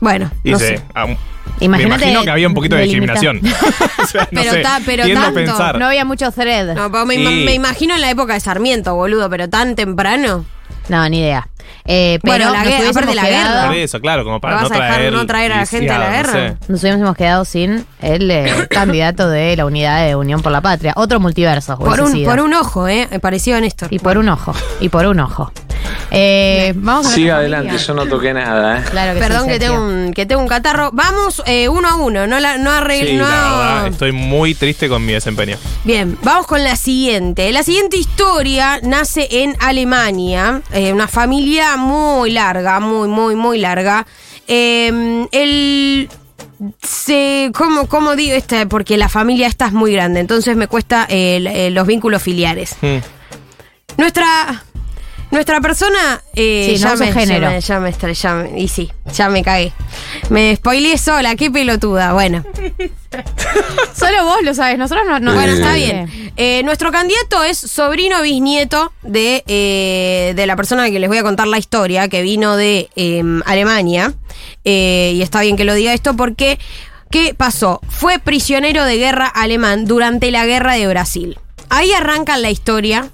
Bueno, 0.00 0.30
Y 0.44 0.50
no 0.50 0.58
se- 0.58 0.76
sé. 0.78 0.82
ah, 0.94 1.06
me 1.06 1.16
Imagínate 1.60 2.04
imagino 2.04 2.22
que 2.24 2.30
había 2.30 2.48
un 2.48 2.54
poquito 2.54 2.76
de 2.76 2.82
discriminación. 2.82 3.40
O 4.02 4.06
sea, 4.06 4.28
no 4.30 4.40
Pero 4.42 4.52
sé, 4.52 4.60
ta- 4.62 4.80
pero 4.84 5.04
tanto. 5.14 5.34
pensar. 5.34 5.78
No 5.78 5.86
había 5.86 6.04
mucho 6.04 6.30
thread. 6.32 6.74
No, 6.74 6.90
pero 6.90 7.06
me, 7.06 7.14
Sí. 7.16 7.22
me 7.46 7.54
imagino 7.54 7.94
en 7.94 8.00
la 8.00 8.10
época 8.10 8.34
de 8.34 8.40
Sarmiento, 8.40 8.94
boludo, 8.94 9.30
pero 9.30 9.48
tan 9.48 9.74
temprano. 9.76 10.44
No, 10.88 11.08
ni 11.08 11.20
idea. 11.20 11.48
Eh, 11.84 12.18
pero 12.22 12.44
Bueno, 12.46 12.52
la 12.52 12.64
guerra- 12.64 12.90
aparte 12.90 13.14
la 13.14 13.22
quedado- 13.22 13.52
guerra. 13.54 13.66
Por 13.66 13.76
eso, 13.76 14.00
claro, 14.00 14.24
como 14.24 14.40
para 14.40 14.54
¿Lo 14.56 14.62
no 14.62 14.68
vas 14.68 14.78
a 14.78 14.82
dejar 14.82 14.94
traer. 14.98 15.12
no 15.12 15.26
traer 15.26 15.52
a 15.52 15.56
la 15.58 15.66
gente 15.66 15.90
a 15.90 15.98
la 15.98 16.06
no 16.06 16.12
guerra? 16.12 16.32
sé. 16.32 16.56
Nos 16.68 16.80
hubiésemos 16.82 17.16
quedado 17.16 17.44
sin 17.44 17.86
el 18.00 18.30
eh, 18.30 18.52
candidato 18.70 19.28
de 19.28 19.56
la 19.56 19.66
unidad 19.66 20.04
de 20.06 20.14
Unión 20.16 20.42
por 20.42 20.52
la 20.52 20.60
Patria. 20.60 20.92
Otro 20.96 21.18
multiverso. 21.20 21.78
Por 21.78 22.00
un, 22.00 22.12
sido. 22.12 22.30
por 22.30 22.40
un 22.40 22.52
ojo, 22.54 22.88
¿eh? 22.88 23.08
Parecido 23.20 23.56
a 23.56 23.60
Néstor. 23.60 23.92
Y 23.92 23.98
por 23.98 24.18
un 24.18 24.28
ojo. 24.28 24.52
Y 24.80 24.88
por 24.90 25.06
un 25.06 25.20
ojo. 25.20 25.52
Eh, 26.10 26.72
vamos 26.76 27.06
a 27.06 27.10
Siga 27.10 27.36
adelante, 27.36 27.68
familia. 27.68 27.86
yo 27.86 27.94
no 27.94 28.06
toqué 28.06 28.34
nada, 28.34 28.78
¿eh? 28.78 28.84
Claro 28.90 29.14
que 29.14 29.20
Perdón 29.20 29.44
sí, 29.44 29.48
que, 29.50 29.58
tengo 29.58 29.74
un, 29.84 30.12
que 30.14 30.26
tengo 30.26 30.40
un 30.42 30.48
catarro. 30.48 30.90
Vamos 30.92 31.42
eh, 31.46 31.68
uno 31.68 31.88
a 31.88 31.96
uno, 31.96 32.26
no, 32.26 32.38
la, 32.40 32.58
no 32.58 32.70
arregl- 32.70 33.06
Sí, 33.08 33.16
no- 33.16 33.28
la 33.28 33.56
verdad, 33.58 33.86
estoy 33.88 34.12
muy 34.12 34.54
triste 34.54 34.88
con 34.88 35.04
mi 35.04 35.12
desempeño. 35.12 35.56
Bien, 35.84 36.18
vamos 36.22 36.46
con 36.46 36.62
la 36.64 36.76
siguiente. 36.76 37.50
La 37.52 37.62
siguiente 37.62 37.96
historia 37.96 38.80
nace 38.82 39.28
en 39.30 39.56
Alemania, 39.60 40.62
eh, 40.72 40.92
una 40.92 41.08
familia 41.08 41.76
muy 41.76 42.30
larga, 42.30 42.80
muy, 42.80 43.08
muy, 43.08 43.34
muy 43.36 43.58
larga. 43.58 44.06
Eh, 44.48 45.26
el 45.32 46.08
se 46.80 47.50
cómo, 47.54 47.88
cómo 47.88 48.14
digo 48.14 48.34
esta 48.36 48.66
porque 48.66 48.96
la 48.96 49.08
familia 49.08 49.48
esta 49.48 49.66
es 49.66 49.72
muy 49.72 49.92
grande 49.92 50.20
entonces 50.20 50.56
me 50.56 50.68
cuesta 50.68 51.06
eh, 51.08 51.70
los 51.72 51.86
vínculos 51.88 52.22
filiares 52.22 52.76
Hmm. 52.80 52.98
nuestra 53.98 54.62
nuestra 55.32 55.60
persona 55.60 56.22
eh, 56.34 56.66
Sí, 56.70 56.76
ya, 56.76 56.94
me, 56.94 57.12
género. 57.12 57.46
ya 57.48 57.50
me 57.50 57.60
ya 57.60 57.80
me 57.80 57.90
estre- 57.90 58.14
ya 58.14 58.34
me- 58.34 58.60
y 58.60 58.68
sí 58.68 58.92
ya 59.12 59.28
me 59.28 59.42
cagué 59.42 59.72
me 60.30 60.54
spoileé 60.54 60.96
sola 60.98 61.34
qué 61.34 61.50
pelotuda 61.50 62.12
bueno 62.12 62.44
Solo 63.94 64.24
vos 64.24 64.38
lo 64.42 64.54
sabes, 64.54 64.78
nosotros 64.78 65.06
no. 65.06 65.20
no 65.20 65.34
Bueno, 65.34 65.52
está 65.52 65.74
bien. 65.74 66.32
Eh, 66.36 66.62
nuestro 66.64 66.90
candidato 66.90 67.42
es 67.44 67.58
sobrino 67.58 68.22
bisnieto 68.22 68.92
de, 69.02 69.44
eh, 69.46 70.32
de 70.34 70.46
la 70.46 70.56
persona 70.56 70.90
que 70.90 70.98
les 70.98 71.08
voy 71.08 71.18
a 71.18 71.22
contar 71.22 71.46
la 71.46 71.58
historia, 71.58 72.08
que 72.08 72.22
vino 72.22 72.56
de 72.56 72.88
eh, 72.96 73.22
Alemania. 73.44 74.14
Eh, 74.64 75.12
y 75.14 75.22
está 75.22 75.42
bien 75.42 75.56
que 75.56 75.64
lo 75.64 75.74
diga 75.74 75.92
esto 75.92 76.16
porque, 76.16 76.58
¿qué 77.10 77.34
pasó? 77.34 77.80
Fue 77.88 78.18
prisionero 78.18 78.84
de 78.84 78.96
guerra 78.96 79.26
alemán 79.26 79.84
durante 79.84 80.30
la 80.30 80.46
guerra 80.46 80.74
de 80.74 80.86
Brasil. 80.88 81.38
Ahí 81.68 81.92
arranca 81.92 82.38
la 82.38 82.50
historia 82.50 83.10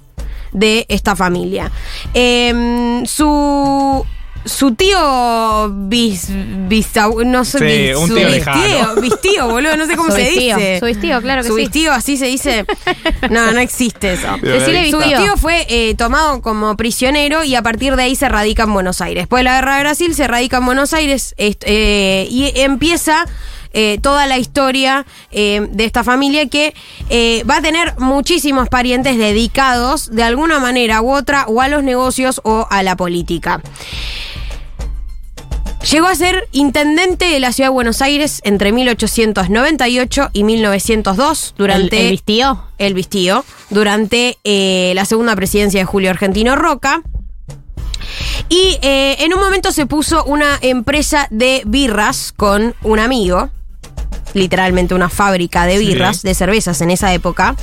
de 0.51 0.85
esta 0.89 1.15
familia. 1.15 1.71
Eh, 2.13 3.01
su... 3.05 4.05
Su 4.45 4.73
tío 4.73 5.69
bis, 5.69 6.29
bisau- 6.69 7.25
no 7.25 7.43
sé, 7.43 7.59
Sí, 7.59 7.65
bis- 7.65 7.97
un 7.97 8.07
su 8.07 8.15
tío 8.15 8.95
bistío, 9.01 9.49
boludo, 9.49 9.75
no 9.75 9.85
sé 9.85 9.97
cómo 9.97 10.09
Su 10.11 10.15
se 10.15 10.29
bistío, 10.29 10.55
dice. 10.55 10.79
su 10.79 10.85
bistío, 10.85 11.21
claro 11.21 11.41
que 11.41 11.49
Su 11.49 11.55
sí. 11.55 11.61
bistío, 11.63 11.91
así 11.91 12.15
se 12.17 12.25
dice. 12.27 12.65
No, 13.29 13.51
no 13.51 13.59
existe 13.59 14.13
eso. 14.13 14.27
Su 14.37 14.97
bistío. 14.97 15.35
fue 15.35 15.65
eh, 15.69 15.93
tomado 15.95 16.41
como 16.41 16.75
prisionero 16.77 17.43
y 17.43 17.55
a 17.55 17.61
partir 17.61 17.97
de 17.97 18.03
ahí 18.03 18.15
se 18.15 18.29
radica 18.29 18.63
en 18.63 18.73
Buenos 18.73 19.01
Aires. 19.01 19.23
Después 19.23 19.41
de 19.41 19.43
la 19.43 19.55
guerra 19.55 19.75
de 19.75 19.81
Brasil 19.81 20.15
se 20.15 20.25
radica 20.25 20.57
en 20.57 20.65
Buenos 20.65 20.93
Aires 20.93 21.35
eh, 21.37 22.25
y 22.31 22.51
empieza 22.61 23.25
eh, 23.73 23.99
toda 24.01 24.25
la 24.25 24.37
historia 24.37 25.05
eh, 25.31 25.67
de 25.71 25.85
esta 25.85 26.03
familia 26.03 26.47
que 26.47 26.73
eh, 27.09 27.43
va 27.49 27.57
a 27.57 27.61
tener 27.61 27.93
muchísimos 27.99 28.69
parientes 28.69 29.17
dedicados 29.17 30.09
de 30.11 30.23
alguna 30.23 30.59
manera 30.59 31.01
u 31.01 31.13
otra 31.13 31.45
o 31.47 31.61
a 31.61 31.67
los 31.67 31.83
negocios 31.83 32.41
o 32.43 32.67
a 32.69 32.83
la 32.83 32.95
política. 32.95 33.61
Llegó 35.89 36.07
a 36.07 36.15
ser 36.15 36.47
intendente 36.51 37.25
de 37.25 37.39
la 37.39 37.53
ciudad 37.53 37.69
de 37.69 37.73
Buenos 37.73 38.01
Aires 38.01 38.41
entre 38.43 38.73
1898 38.73 40.29
y 40.33 40.43
1902 40.43 41.53
durante 41.57 41.99
¿El, 41.99 42.05
el 42.05 42.11
vistío? 42.11 42.63
el 42.77 42.93
vistío 42.93 43.45
durante 43.69 44.37
la 44.43 45.05
segunda 45.05 45.35
presidencia 45.35 45.79
de 45.79 45.85
Julio 45.85 46.09
Argentino 46.09 46.55
Roca. 46.57 47.01
Y 48.49 48.79
eh, 48.81 49.17
en 49.19 49.33
un 49.33 49.39
momento 49.39 49.71
se 49.71 49.85
puso 49.85 50.23
una 50.23 50.57
empresa 50.61 51.27
de 51.29 51.61
birras 51.65 52.33
con 52.35 52.75
un 52.81 52.99
amigo. 52.99 53.49
Literalmente 54.33 54.93
una 54.93 55.09
fábrica 55.09 55.65
de 55.65 55.77
Sí. 55.77 55.85
birras, 55.87 56.21
de 56.21 56.33
cervezas 56.33 56.81
en 56.81 56.91
esa 56.91 57.13
época. 57.13 57.55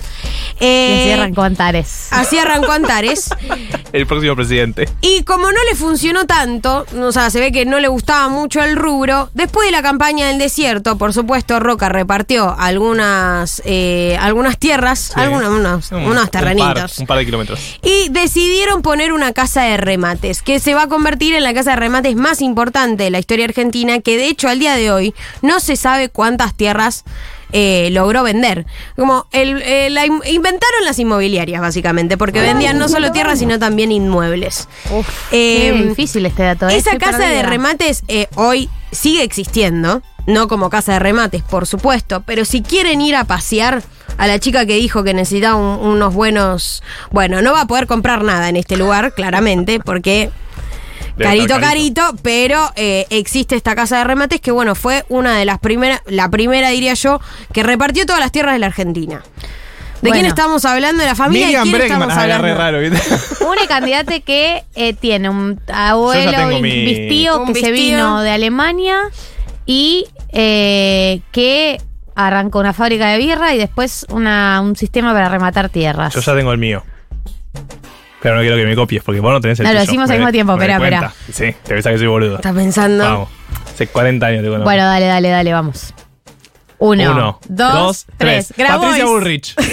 Y 0.61 0.65
Eh, 0.65 1.01
así 1.03 1.21
arrancó 1.21 1.43
Antares. 1.43 2.09
así 2.11 2.39
arrancó 2.39 2.73
Antares. 2.73 3.31
El 3.93 4.07
próximo 4.07 4.35
presidente. 4.37 4.89
Y 5.01 5.23
como 5.25 5.45
no 5.51 5.59
le 5.71 5.77
funcionó 5.77 6.27
tanto, 6.27 6.85
o 7.01 7.13
sea, 7.13 7.31
se 7.31 7.41
ve 7.41 7.53
que 7.53 7.65
no 7.65 7.79
le 7.81 7.89
gustaba 7.89 8.29
mucho 8.29 8.63
el 8.63 8.77
rubro, 8.77 9.31
después 9.35 9.67
de 9.67 9.73
la 9.73 9.83
campaña 9.83 10.27
del 10.29 10.39
desierto, 10.39 10.99
por 10.99 11.13
supuesto, 11.13 11.61
Roca 11.61 11.89
repartió 11.89 12.55
algunas, 12.59 13.63
eh, 13.65 14.17
algunas 14.21 14.59
tierras, 14.59 15.13
Sí. 15.15 15.21
algunos, 15.21 15.49
unos, 15.49 15.93
Un- 15.93 16.05
unos 16.05 16.25
un 16.25 16.29
par-. 16.31 16.91
Un 16.99 17.07
par, 17.07 17.19
de 17.19 17.25
kilómetros. 17.25 17.79
Y 17.83 18.09
decidieron 18.11 18.83
poner 18.83 19.13
una 19.13 19.33
casa 19.33 19.63
de 19.63 19.77
remates, 19.77 20.43
que 20.43 20.61
se 20.61 20.75
va 20.75 20.83
a 20.85 20.89
convertir 20.89 21.35
en 21.35 21.45
la 21.45 21.55
casa 21.55 21.71
de 21.71 21.77
remates 21.77 22.17
más 22.17 22.41
importante 22.43 23.05
de 23.05 23.11
la 23.11 23.19
historia 23.19 23.45
argentina, 23.47 24.01
que 24.01 24.17
de 24.17 24.27
hecho 24.29 24.49
al 24.49 24.59
día 24.59 24.75
de 24.75 24.91
hoy 24.91 25.15
no 25.43 25.61
se 25.61 25.77
sabe 25.77 26.09
cuántas 26.09 26.55
tierras 26.55 27.05
eh, 27.53 27.89
logró 27.93 28.23
vender. 28.23 28.67
Como 28.97 29.27
el, 29.33 29.63
eh, 29.63 29.89
la 29.91 30.05
in- 30.07 30.21
inventaron 30.27 30.85
las 30.85 30.99
inmobiliarias, 30.99 31.61
básicamente, 31.61 32.17
porque 32.17 32.41
vendían 32.41 32.79
no 32.79 32.89
solo 32.89 33.13
tierras, 33.13 33.39
sino 33.39 33.59
también 33.59 33.93
inmuebles. 33.93 34.69
Uf, 34.91 35.09
Eh, 35.33 35.73
qué 35.73 35.83
difícil 35.89 36.27
este 36.27 36.43
dato. 36.43 36.69
¿eh? 36.69 36.77
Esa 36.77 36.93
Estoy 36.93 36.99
casa 36.99 37.27
de 37.29 37.43
remates 37.43 38.03
hoy 38.35 38.69
sigue 38.93 39.23
existiendo, 39.23 40.03
no 40.27 40.49
como 40.49 40.71
casa 40.71 40.95
de 40.95 40.99
remates, 40.99 41.43
por 41.43 41.67
supuesto, 41.67 42.23
pero 42.27 42.45
si 42.45 42.63
quieren 42.63 43.01
ir 43.01 43.15
a 43.17 43.25
pasear 43.25 43.83
a 44.19 44.27
la 44.27 44.39
chica 44.39 44.65
que 44.67 44.75
dijo 44.77 45.05
que 45.05 45.13
necesitaba 45.15 45.57
un- 45.57 45.87
unos 45.87 46.15
buenos, 46.15 46.83
bueno, 47.11 47.43
no 47.43 47.53
va 47.53 47.63
a 47.63 47.67
poder 47.67 47.87
comprar 47.87 48.25
nada 48.25 48.49
en 48.49 48.57
este 48.57 48.77
lugar, 48.77 49.13
claramente, 49.15 49.79
porque 49.79 50.31
Carito, 51.19 51.59
carito, 51.61 52.15
pero 52.23 52.71
eh, 52.77 53.07
existe 53.11 53.57
esta 53.57 53.75
casa 53.75 53.99
de 53.99 54.05
remates 54.05 54.41
que, 54.41 54.51
bueno, 54.51 54.75
fue 54.75 55.05
una 55.09 55.37
de 55.39 55.45
las 55.45 55.59
primeras, 55.59 56.01
la 56.07 56.29
primera, 56.31 56.69
diría 56.71 56.95
yo, 56.95 57.21
que 57.53 57.63
repartió 57.63 58.05
todas 58.07 58.21
las 58.21 58.33
tierras 58.33 58.53
de 58.55 58.59
la 58.59 58.67
Argentina. 58.67 59.23
¿De 60.03 60.11
quién 60.11 60.27
estamos 60.27 60.65
hablando? 60.67 61.03
¿De 61.03 61.09
la 61.09 61.15
familia? 61.15 61.47
Miriam 61.47 61.65
¿De 61.65 61.71
quién 61.71 61.81
Bregman. 61.81 62.03
estamos 62.03 62.19
Ah, 62.19 62.23
hablando? 62.23 62.45
re 62.47 62.55
raro, 62.55 62.81
¿viste? 62.81 63.45
Una 63.45 63.67
candidata 63.67 64.21
que 64.21 64.63
eh, 64.75 64.93
tiene 64.93 65.31
un 65.31 65.59
abuelo 65.73 66.47
mi- 66.61 66.85
vistío 66.85 67.41
Un 67.41 67.53
que 67.55 67.61
se 67.61 67.73
vino 67.73 68.21
de 68.21 68.31
Alemania 68.31 68.99
y 69.65 70.07
eh, 70.33 71.23
que 71.33 71.81
arrancó 72.15 72.59
una 72.61 72.73
fábrica 72.75 73.09
de 73.09 73.19
birra 73.19 73.55
y 73.55 73.59
después 73.59 74.07
una, 74.11 74.61
un 74.61 74.77
sistema 74.77 75.13
para 75.13 75.29
rematar 75.31 75.71
tierras. 75.71 76.15
Yo 76.15 76.21
ya 76.21 76.35
tengo 76.37 76.53
el 76.53 76.59
mío. 76.59 76.85
Pero 78.23 78.35
no 78.37 78.41
quiero 78.41 78.57
que 78.57 78.65
me 78.65 78.75
copies 78.75 79.03
porque 79.03 79.21
vos 79.21 79.33
no 79.33 79.41
tenés 79.41 79.61
el 79.61 79.67
No, 79.67 79.73
lo 79.73 79.81
decimos 79.81 80.11
al 80.11 80.19
mismo 80.19 80.33
tiempo, 80.33 80.53
espera, 80.55 80.77
espera. 80.77 81.13
Sí, 81.33 81.55
te 81.63 81.75
pensás 81.75 81.93
que 81.93 81.99
soy 81.99 82.07
boludo. 82.09 82.37
¿Estás 82.37 82.55
pensando? 82.55 83.05
Vamos. 83.05 83.29
Hace 83.75 83.87
40 83.89 84.27
años 84.27 84.41
te 84.43 84.47
conozco. 84.49 84.65
Bueno, 84.65 84.85
dale, 84.85 85.07
dale, 85.07 85.29
dale, 85.29 85.53
vamos. 85.53 85.93
Uno, 86.79 87.11
Uno, 87.13 87.41
dos, 87.49 88.07
tres. 88.19 88.53
Grabois. 88.57 88.81
Patricia 88.89 89.07
Bullrich. 89.07 89.55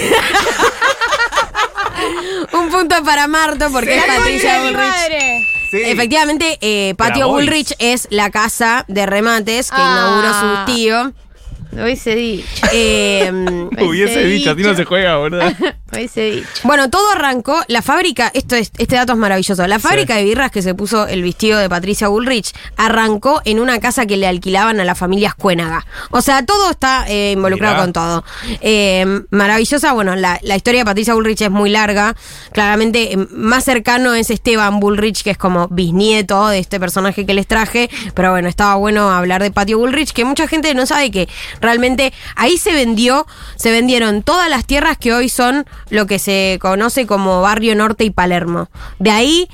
Un 2.52 2.70
punto 2.70 2.96
para 3.04 3.26
Marto, 3.28 3.70
porque 3.72 3.96
es 3.96 4.04
Patricia 4.04 4.54
¡Ay, 4.56 4.60
mi 4.60 4.66
Bullrich. 4.74 4.88
madre! 4.90 5.48
Efectivamente, 5.72 6.58
eh, 6.60 6.94
Patio 6.96 7.26
Grabois. 7.26 7.46
Bullrich 7.46 7.74
es 7.78 8.06
la 8.10 8.30
casa 8.30 8.84
de 8.88 9.06
remates 9.06 9.70
que 9.70 9.76
Ah. 9.78 9.92
inauguró 9.92 10.32
su 10.34 10.72
tío. 10.72 11.12
Lo 11.74 11.82
hubiese 11.84 12.14
dicho. 12.14 12.46
Eh, 12.72 13.30
Hubiese 13.32 13.84
Hubiese 13.84 14.24
dicho, 14.24 14.50
a 14.50 14.56
ti 14.56 14.62
no 14.62 14.68
dicho. 14.70 14.78
se 14.78 14.84
juega. 14.84 15.14
Lo 15.14 15.26
hubiese 15.92 16.30
dicho. 16.30 16.46
bueno, 16.64 16.90
todo 16.90 17.10
arrancó, 17.12 17.62
la 17.68 17.82
fábrica, 17.82 18.30
esto 18.34 18.56
es, 18.56 18.70
este 18.78 18.96
dato 18.96 19.12
es 19.12 19.18
maravilloso, 19.18 19.66
la 19.66 19.78
fábrica 19.78 20.16
de 20.16 20.24
birras 20.24 20.50
que 20.50 20.62
se 20.62 20.74
puso 20.74 21.06
el 21.06 21.22
vestido 21.22 21.58
de 21.58 21.68
Patricia 21.68 22.08
Bullrich 22.08 22.52
arrancó 22.76 23.40
en 23.44 23.60
una 23.60 23.78
casa 23.80 24.06
que 24.06 24.16
le 24.16 24.26
alquilaban 24.26 24.80
a 24.80 24.84
las 24.84 24.98
familias 24.98 25.34
Cuénaga. 25.34 25.86
O 26.10 26.20
sea, 26.20 26.44
todo 26.44 26.70
está 26.70 27.04
eh, 27.08 27.32
involucrado 27.32 27.74
Mirá. 27.74 27.84
con 27.84 27.92
todo. 27.92 28.24
Eh, 28.60 29.22
maravillosa, 29.30 29.92
bueno, 29.92 30.14
la, 30.16 30.38
la 30.42 30.56
historia 30.56 30.80
de 30.80 30.84
Patricia 30.84 31.14
Bullrich 31.14 31.42
es 31.42 31.50
muy 31.50 31.70
larga. 31.70 32.14
Claramente, 32.52 33.12
eh, 33.12 33.16
más 33.30 33.64
cercano 33.64 34.14
es 34.14 34.30
Esteban 34.30 34.80
Bullrich, 34.80 35.22
que 35.22 35.30
es 35.30 35.38
como 35.38 35.68
bisnieto 35.68 36.48
de 36.48 36.58
este 36.58 36.78
personaje 36.80 37.26
que 37.26 37.34
les 37.34 37.46
traje. 37.46 37.90
Pero 38.14 38.30
bueno, 38.30 38.48
estaba 38.48 38.74
bueno 38.76 39.10
hablar 39.10 39.42
de 39.42 39.50
Patio 39.50 39.78
Bullrich, 39.78 40.12
que 40.12 40.24
mucha 40.24 40.46
gente 40.48 40.74
no 40.74 40.86
sabe 40.86 41.10
que 41.10 41.28
realmente 41.64 42.12
ahí 42.36 42.58
se 42.58 42.72
vendió, 42.72 43.26
se 43.56 43.70
vendieron 43.70 44.22
todas 44.22 44.48
las 44.48 44.66
tierras 44.66 44.98
que 44.98 45.12
hoy 45.12 45.28
son 45.28 45.66
lo 45.90 46.06
que 46.06 46.18
se 46.18 46.58
conoce 46.60 47.06
como 47.06 47.42
Barrio 47.42 47.74
Norte 47.74 48.04
y 48.04 48.10
Palermo. 48.10 48.68
De 48.98 49.10
ahí, 49.10 49.48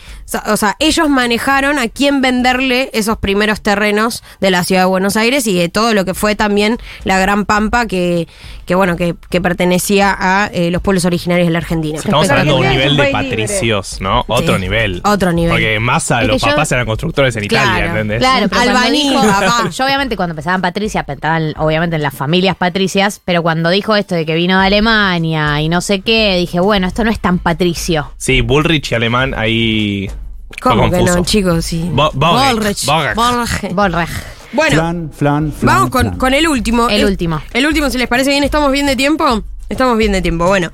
o 0.46 0.56
sea, 0.56 0.76
ellos 0.78 1.08
manejaron 1.08 1.78
a 1.78 1.88
quién 1.88 2.20
venderle 2.20 2.90
esos 2.92 3.18
primeros 3.18 3.60
terrenos 3.60 4.22
de 4.40 4.50
la 4.50 4.64
ciudad 4.64 4.82
de 4.82 4.87
Buenos 4.87 5.16
Aires 5.16 5.46
y 5.46 5.54
de 5.54 5.68
todo 5.68 5.94
lo 5.94 6.04
que 6.04 6.14
fue 6.14 6.34
también 6.34 6.78
la 7.04 7.18
Gran 7.18 7.44
Pampa 7.44 7.87
que, 7.87 8.28
que 8.66 8.75
bueno, 8.75 8.96
que, 8.96 9.14
que 9.30 9.40
pertenecía 9.40 10.16
a 10.18 10.46
eh, 10.52 10.70
los 10.70 10.82
pueblos 10.82 11.04
originarios 11.04 11.46
de 11.49 11.52
la 11.52 11.58
Argentina. 11.58 11.99
Estamos 11.99 12.28
hablando 12.30 12.54
de 12.54 12.60
un 12.60 12.68
nivel 12.68 12.96
de 12.96 13.06
patricios, 13.08 14.00
¿no? 14.00 14.25
Otro 14.28 14.58
nivel. 14.58 15.00
Otro 15.04 15.32
nivel. 15.32 15.52
Porque 15.52 15.78
Massa, 15.80 16.22
Es 16.22 16.28
los 16.28 16.42
que 16.42 16.46
yo- 16.49 16.52
papás 16.54 16.72
eran 16.72 16.87
constructores 16.87 17.34
en 17.37 17.44
Italia, 17.44 17.87
¿entendés? 17.87 18.18
Claro, 18.20 18.49
pero 18.49 18.90
dijo- 18.90 19.20
papá. 19.22 19.68
yo 19.76 19.84
obviamente 19.84 20.16
cuando 20.16 20.32
empezaban 20.32 20.60
Patricia, 20.60 21.02
pensaban 21.04 21.54
obviamente 21.56 21.96
en 21.96 22.02
las 22.02 22.14
familias 22.14 22.56
patricias, 22.56 23.20
pero 23.25 23.42
cuando 23.42 23.70
dijo 23.70 23.96
esto 23.96 24.14
de 24.14 24.26
que 24.26 24.34
vino 24.34 24.58
de 24.60 24.66
Alemania 24.66 25.60
y 25.60 25.68
no 25.68 25.80
sé 25.80 26.00
qué, 26.00 26.37
dije, 26.37 26.60
bueno, 26.60 26.87
esto 26.87 27.04
no 27.04 27.10
es 27.10 27.20
tan 27.20 27.38
patricio. 27.38 28.12
Sí, 28.16 28.40
Bullrich 28.40 28.92
y 28.92 28.94
alemán 28.94 29.34
ahí. 29.37 30.10
¿Cómo 30.61 30.90
que 30.90 31.02
no, 31.02 31.25
chicos? 31.25 31.64
Sí. 31.64 31.88
Bo-. 31.92 32.11
Bolreg. 32.12 32.76
Bueno, 34.52 34.75
Flan, 34.76 35.11
flan, 35.16 35.52
flan, 35.52 35.75
vamos 35.75 35.90
con, 35.90 36.02
flan. 36.02 36.19
con 36.19 36.35
el 36.35 36.49
último. 36.49 36.88
El 36.88 37.04
último. 37.04 37.40
El 37.52 37.66
último, 37.66 37.88
si 37.88 37.99
les 37.99 38.09
parece 38.09 38.30
bien, 38.30 38.42
¿estamos 38.42 38.73
bien 38.73 38.87
de 38.87 38.97
tiempo? 38.97 39.42
Estamos 39.69 39.97
bien 39.97 40.11
de 40.11 40.21
tiempo, 40.21 40.47
bueno. 40.49 40.73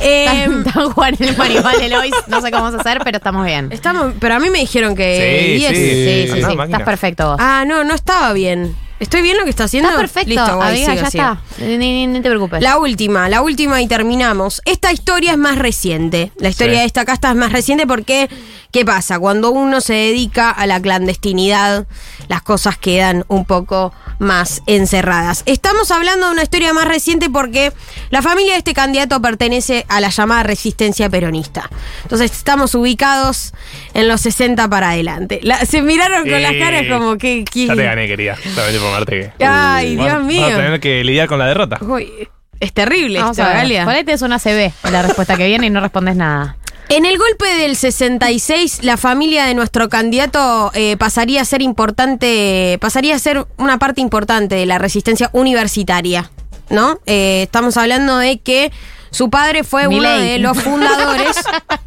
Eh, 0.00 0.46
Están 0.66 0.90
jugando 0.92 1.24
el 1.24 1.40
animal 1.40 1.78
de 1.78 1.88
Lois, 1.88 2.12
no 2.26 2.42
sé 2.42 2.50
cómo 2.50 2.64
vamos 2.64 2.78
a 2.78 2.82
hacer, 2.82 3.00
pero 3.02 3.16
estamos 3.16 3.46
bien. 3.46 3.72
estamos, 3.72 4.12
pero 4.20 4.34
a 4.34 4.38
mí 4.38 4.50
me 4.50 4.58
dijeron 4.58 4.94
que 4.94 5.48
Sí, 5.48 5.58
10. 5.60 5.70
sí. 5.70 6.42
Sí, 6.44 6.58
estás 6.62 6.82
perfecto 6.82 7.28
vos. 7.30 7.36
Ah, 7.40 7.64
no, 7.66 7.82
no 7.84 7.94
estaba 7.94 8.34
bien. 8.34 8.76
¿Estoy 9.00 9.20
bien 9.22 9.36
lo 9.38 9.44
que 9.44 9.50
está 9.50 9.64
haciendo? 9.64 9.88
Estás 9.90 10.00
perfecto, 10.10 10.28
Listo, 10.40 10.56
guay, 10.56 10.68
amiga, 10.84 10.92
sigo, 10.92 11.04
ya 11.04 11.10
sigo. 11.10 11.24
está. 11.58 11.66
Ni, 11.66 11.76
ni- 11.78 12.06
ni 12.06 12.20
te 12.20 12.28
preocupes. 12.28 12.62
La 12.62 12.78
última, 12.78 13.28
la 13.30 13.40
última 13.42 13.80
y 13.80 13.86
terminamos. 13.88 14.60
Esta 14.66 14.92
historia 14.92 15.32
es 15.32 15.38
más 15.38 15.56
reciente. 15.58 16.32
La 16.38 16.48
historia 16.50 16.74
Sí. 16.74 16.80
de 16.80 16.84
esta 16.86 17.04
casta 17.06 17.30
es 17.30 17.36
más 17.36 17.52
reciente 17.52 17.86
porque, 17.86 18.28
¿qué 18.76 18.84
pasa? 18.84 19.18
Cuando 19.18 19.52
uno 19.52 19.80
se 19.80 19.94
dedica 19.94 20.50
a 20.50 20.66
la 20.66 20.78
clandestinidad, 20.82 21.86
las 22.28 22.42
cosas 22.42 22.76
quedan 22.76 23.24
un 23.28 23.46
poco 23.46 23.94
más 24.18 24.60
encerradas. 24.66 25.42
Estamos 25.46 25.90
hablando 25.90 26.26
de 26.26 26.32
una 26.32 26.42
historia 26.42 26.74
más 26.74 26.86
reciente 26.86 27.30
porque 27.30 27.72
la 28.10 28.20
familia 28.20 28.52
de 28.52 28.58
este 28.58 28.74
candidato 28.74 29.22
pertenece 29.22 29.86
a 29.88 30.00
la 30.02 30.10
llamada 30.10 30.42
resistencia 30.42 31.08
peronista. 31.08 31.70
Entonces 32.02 32.30
estamos 32.32 32.74
ubicados 32.74 33.54
en 33.94 34.08
los 34.08 34.20
60 34.20 34.68
para 34.68 34.90
adelante. 34.90 35.40
La- 35.42 35.64
se 35.64 35.80
miraron 35.80 36.24
con 36.24 36.34
Eh, 36.34 36.40
las 36.40 36.52
caras 36.56 36.84
como 36.86 37.16
que... 37.16 37.46
que- 37.50 37.68
Ya 37.68 37.76
te 37.76 37.82
gané, 37.82 38.06
querida. 38.06 38.36
Solamente 38.54 38.78
por 38.78 38.90
Marte 38.92 39.32
que. 39.38 39.44
Ay, 39.46 39.96
Dios 39.96 40.06
Vas 40.06 40.16
a 40.16 40.18
mío. 40.18 40.46
tener 40.48 40.80
que 40.80 41.02
lidiar 41.02 41.28
con 41.28 41.38
la 41.38 41.46
derrota. 41.46 41.78
Uy, 41.80 42.28
es 42.60 42.72
terrible 42.74 43.20
Vamos 43.20 43.38
esto. 43.38 43.50
Galia. 43.50 43.86
Ponete 43.86 44.12
es 44.12 44.20
una 44.20 44.38
CB 44.38 44.70
en 44.84 44.92
la 44.92 45.00
respuesta 45.00 45.34
que 45.38 45.46
viene 45.46 45.66
y 45.66 45.70
no 45.70 45.80
respondes 45.80 46.14
nada. 46.16 46.58
En 46.88 47.04
el 47.04 47.18
golpe 47.18 47.46
del 47.56 47.74
66, 47.74 48.84
la 48.84 48.96
familia 48.96 49.46
de 49.46 49.54
nuestro 49.54 49.88
candidato 49.88 50.70
eh, 50.72 50.96
pasaría 50.96 51.42
a 51.42 51.44
ser 51.44 51.60
importante, 51.60 52.78
pasaría 52.80 53.16
a 53.16 53.18
ser 53.18 53.44
una 53.56 53.78
parte 53.78 54.00
importante 54.00 54.54
de 54.54 54.66
la 54.66 54.78
resistencia 54.78 55.28
universitaria, 55.32 56.30
¿no? 56.70 57.00
Eh, 57.06 57.42
estamos 57.42 57.76
hablando 57.76 58.18
de 58.18 58.38
que 58.38 58.70
su 59.10 59.30
padre 59.30 59.64
fue 59.64 59.88
uno 59.88 60.08
de 60.16 60.38
los 60.38 60.62
fundadores. 60.62 61.36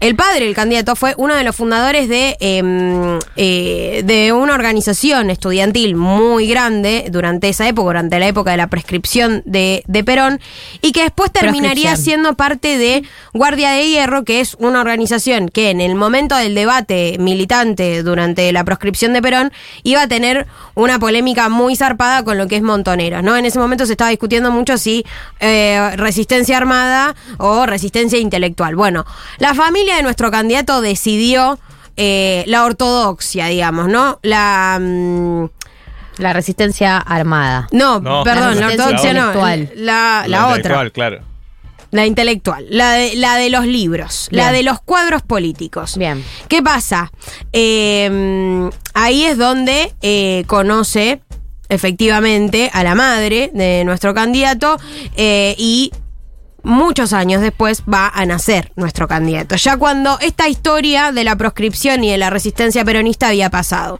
El 0.00 0.14
padre 0.14 0.44
del 0.44 0.54
candidato 0.54 0.94
fue 0.94 1.14
uno 1.16 1.34
de 1.34 1.42
los 1.42 1.56
fundadores 1.56 2.08
de, 2.08 2.36
eh, 2.38 3.18
eh, 3.34 4.02
de 4.04 4.32
una 4.32 4.54
organización 4.54 5.28
estudiantil 5.28 5.96
muy 5.96 6.46
grande 6.46 7.06
durante 7.10 7.48
esa 7.48 7.66
época, 7.66 7.86
durante 7.88 8.18
la 8.20 8.28
época 8.28 8.52
de 8.52 8.58
la 8.58 8.68
prescripción 8.68 9.42
de, 9.44 9.82
de 9.88 10.04
Perón, 10.04 10.40
y 10.82 10.92
que 10.92 11.02
después 11.02 11.32
terminaría 11.32 11.96
siendo 11.96 12.34
parte 12.34 12.78
de 12.78 13.02
Guardia 13.34 13.72
de 13.72 13.88
Hierro, 13.88 14.24
que 14.24 14.40
es 14.40 14.54
una 14.60 14.80
organización 14.80 15.48
que 15.48 15.70
en 15.70 15.80
el 15.80 15.96
momento 15.96 16.36
del 16.36 16.54
debate 16.54 17.16
militante 17.18 18.04
durante 18.04 18.52
la 18.52 18.62
proscripción 18.62 19.12
de 19.12 19.22
Perón 19.22 19.52
iba 19.82 20.02
a 20.02 20.08
tener 20.08 20.46
una 20.74 21.00
polémica 21.00 21.48
muy 21.48 21.74
zarpada 21.74 22.22
con 22.22 22.38
lo 22.38 22.46
que 22.46 22.54
es 22.54 22.62
Montoneros, 22.62 23.24
¿no? 23.24 23.36
En 23.36 23.46
ese 23.46 23.58
momento 23.58 23.84
se 23.84 23.92
estaba 23.92 24.10
discutiendo 24.10 24.52
mucho 24.52 24.78
si 24.78 25.04
eh, 25.40 25.96
resistencia 25.96 26.56
armada 26.56 27.16
o 27.38 27.66
resistencia 27.66 28.18
intelectual. 28.18 28.76
Bueno, 28.76 29.04
la 29.38 29.54
familia 29.54 29.87
de 29.96 30.02
nuestro 30.02 30.30
candidato 30.30 30.80
decidió 30.80 31.58
eh, 31.96 32.44
la 32.46 32.64
ortodoxia, 32.64 33.46
digamos, 33.46 33.88
¿no? 33.88 34.18
La. 34.22 34.78
mm, 34.80 35.44
La 36.18 36.32
resistencia 36.32 36.98
armada. 36.98 37.68
no, 37.72 38.00
No. 38.00 38.24
perdón, 38.24 38.54
La 38.56 38.60
la, 38.60 38.66
ortodoxia 38.68 39.12
no. 39.12 39.18
intelectual. 39.26 39.70
La, 39.76 40.24
la 40.26 40.46
otra. 40.46 40.56
intelectual, 40.56 40.92
claro. 40.92 41.20
La 41.90 42.04
intelectual. 42.06 42.66
La 42.68 42.92
de, 42.92 43.16
la 43.16 43.36
de 43.36 43.48
los 43.50 43.64
libros. 43.66 44.28
La 44.30 44.52
de 44.52 44.62
los 44.62 44.80
cuadros 44.80 45.22
políticos. 45.22 45.96
Bien. 45.96 46.22
¿Qué 46.48 46.62
pasa? 46.62 47.10
Eh, 47.52 48.68
ahí 48.94 49.24
es 49.24 49.38
donde 49.38 49.94
eh, 50.02 50.44
conoce 50.46 51.22
efectivamente 51.70 52.70
a 52.74 52.82
la 52.84 52.94
madre 52.94 53.50
de 53.54 53.84
nuestro 53.84 54.12
candidato 54.14 54.76
eh, 55.16 55.54
y 55.58 55.92
muchos 56.62 57.12
años 57.12 57.40
después 57.40 57.82
va 57.92 58.08
a 58.08 58.26
nacer 58.26 58.72
nuestro 58.76 59.08
candidato. 59.08 59.56
Ya 59.56 59.76
cuando 59.76 60.18
esta 60.20 60.48
historia 60.48 61.12
de 61.12 61.24
la 61.24 61.36
proscripción 61.36 62.04
y 62.04 62.10
de 62.10 62.18
la 62.18 62.30
resistencia 62.30 62.84
peronista 62.84 63.28
había 63.28 63.50
pasado. 63.50 63.98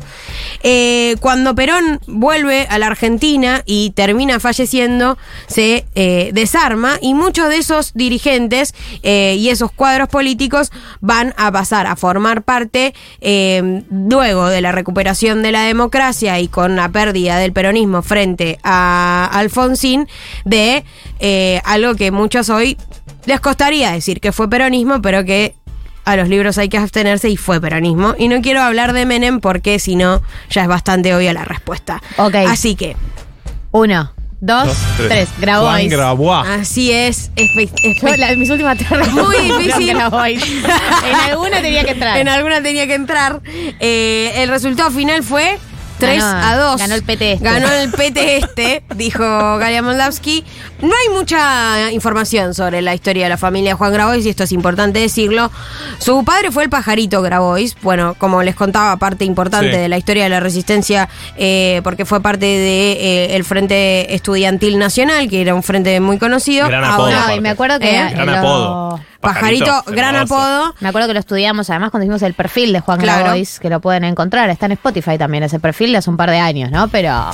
Eh, 0.63 1.17
cuando 1.21 1.55
Perón 1.55 2.01
vuelve 2.07 2.67
a 2.69 2.79
la 2.79 2.89
Argentina 2.89 3.63
y 3.65 3.91
termina 3.91 4.41
falleciendo, 4.41 5.19
se 5.47 5.87
eh, 5.95 6.31
desarma 6.33 6.99
y 7.01 7.15
muchos 7.15 7.49
de 7.49 7.59
esos 7.59 7.93
dirigentes 7.95 8.75
eh, 9.03 9.37
y 9.39 9.51
esos 9.51 9.71
cuadros 9.71 10.09
políticos 10.09 10.73
van 11.01 11.35
a 11.37 11.53
pasar 11.53 11.87
a 11.87 11.97
formar 11.97 12.43
parte 12.43 12.95
luego 13.91 14.49
de 14.49 14.61
la 14.61 14.73
recuperación 14.73 15.43
de 15.43 15.53
la 15.53 15.63
democracia 15.63 16.39
y 16.41 16.49
con 16.49 16.77
la 16.77 16.89
pérdida 16.89 17.39
del 17.39 17.53
peronismo 17.53 18.03
frente 18.03 18.59
a 18.63 19.29
Alfonsín 19.33 20.09
de 20.45 20.85
eh, 21.21 21.61
algo 21.65 21.95
que 21.95 22.11
muchos 22.11 22.49
hoy 22.51 22.77
les 23.27 23.41
costaría 23.41 23.93
decir 23.93 24.21
que 24.21 24.33
fue 24.33 24.49
peronismo, 24.49 25.03
pero 25.03 25.25
que 25.25 25.55
a 26.05 26.17
los 26.17 26.29
libros 26.29 26.57
hay 26.59 26.69
que 26.71 26.79
abstenerse 26.79 27.29
y 27.29 27.37
fue 27.37 27.61
peronismo. 27.61 28.15
Y 28.19 28.29
no 28.29 28.41
quiero 28.41 28.63
hablar 28.63 28.93
de 28.95 29.05
Menem 29.05 29.41
porque 29.41 29.79
si 29.79 29.95
no, 29.97 30.23
ya 30.51 30.63
es 30.63 30.69
bastante 30.69 31.15
obvia 31.15 31.33
la 31.35 31.45
respuesta. 31.45 32.03
Ok. 32.17 32.35
Así 32.49 32.75
que, 32.77 32.97
Uno, 33.73 34.13
dos, 34.41 34.67
Dos, 34.69 34.77
tres. 34.97 35.09
tres. 35.09 35.29
Grabois. 35.39 35.69
Juan 35.71 35.89
Grabois. 35.89 36.49
así 36.49 36.91
es. 36.93 37.31
espe- 37.37 37.71
espe- 37.83 38.11
Yo, 38.11 38.17
la- 38.17 38.35
mis 38.37 38.49
últimas 38.49 38.79
tres 38.79 39.13
Muy 39.13 39.37
difícil. 39.37 39.91
en 39.91 40.01
alguna 41.31 41.61
tenía 41.61 41.85
que 41.85 41.91
entrar. 41.91 42.17
En 42.17 42.29
alguna 42.29 42.63
tenía 42.63 42.87
que 42.87 42.95
entrar. 42.95 43.43
Eh, 43.79 44.33
el 44.37 44.49
resultado 44.49 44.91
final 44.91 45.23
fue 45.23 45.59
3 45.99 46.23
Ganó- 46.23 46.47
a 46.47 46.57
2. 46.57 46.79
ganó 46.81 46.95
el 46.95 47.03
PT 47.03 47.33
este. 47.33 47.45
Ganó 47.45 47.71
el 47.73 47.91
PT 47.91 48.37
este, 48.39 48.83
dijo 48.97 49.59
Galia 49.59 49.83
Moldavsky. 49.83 50.45
No 50.81 50.89
hay 50.95 51.15
mucha 51.15 51.91
información 51.91 52.55
sobre 52.55 52.83
la 52.83 52.95
historia 52.95 53.25
de 53.25 53.29
la 53.31 53.37
familia 53.37 53.75
Juan 53.75 53.93
Grabois, 53.93 54.25
y 54.25 54.29
esto 54.29 54.45
es 54.45 54.53
importante 54.53 55.01
decirlo. 55.01 55.51
Su 55.99 56.25
padre 56.25 56.53
fue 56.53 56.63
el 56.65 56.71
pajarito 56.71 57.21
Grabois. 57.21 57.77
Bueno, 57.83 58.15
como 58.19 58.43
les 58.43 58.55
contaba, 58.55 58.97
parte 58.97 59.25
importante 59.25 59.73
Sí. 59.73 59.77
de 59.77 59.89
la 59.89 59.99
historia 59.99 60.23
de 60.25 60.29
la 60.31 60.41
resistencia, 60.41 61.09
eh, 61.37 61.81
porque 61.83 62.05
fue 62.05 62.21
parte 62.21 62.47
del 62.47 63.31
el 63.33 63.45
Frente 63.45 64.15
Estudiantil 64.15 64.79
Nacional, 64.79 65.29
que 65.29 65.41
era 65.41 65.55
un 65.55 65.63
frente 65.65 65.99
muy 66.01 66.19
conocido. 66.19 66.69
Gran 66.69 66.85
apodo. 66.85 67.11
Y 67.37 67.41
me 67.41 67.51
acuerdo 67.51 67.79
que. 67.81 67.91
¿Eh? 67.97 68.11
Gran 68.15 68.27
lo- 68.27 68.37
apodo. 68.39 69.01
Pajarito, 69.21 69.83
gran 69.89 70.15
hermoso. 70.15 70.37
apodo. 70.37 70.75
Me 70.81 70.89
acuerdo 70.89 71.09
que 71.09 71.15
lo 71.15 71.21
estudiamos, 71.21 71.69
además, 71.71 71.91
cuando 71.91 72.05
hicimos 72.05 72.23
el 72.23 72.35
perfil 72.35 72.73
de 72.73 72.81
Juan 72.81 73.01
Claro. 73.01 73.25
Grabois, 73.25 73.59
que 73.59 73.69
lo 73.69 73.81
pueden 73.81 74.05
encontrar. 74.05 74.49
Está 74.51 74.67
en 74.67 74.73
Spotify 74.73 75.19
también 75.19 75.43
ese 75.43 75.59
perfil 75.59 75.93
de 75.93 75.99
hace 75.99 76.11
un 76.11 76.17
par 76.17 76.31
de 76.31 76.39
años, 76.39 76.71
¿no? 76.71 76.89
Pero. 76.89 77.31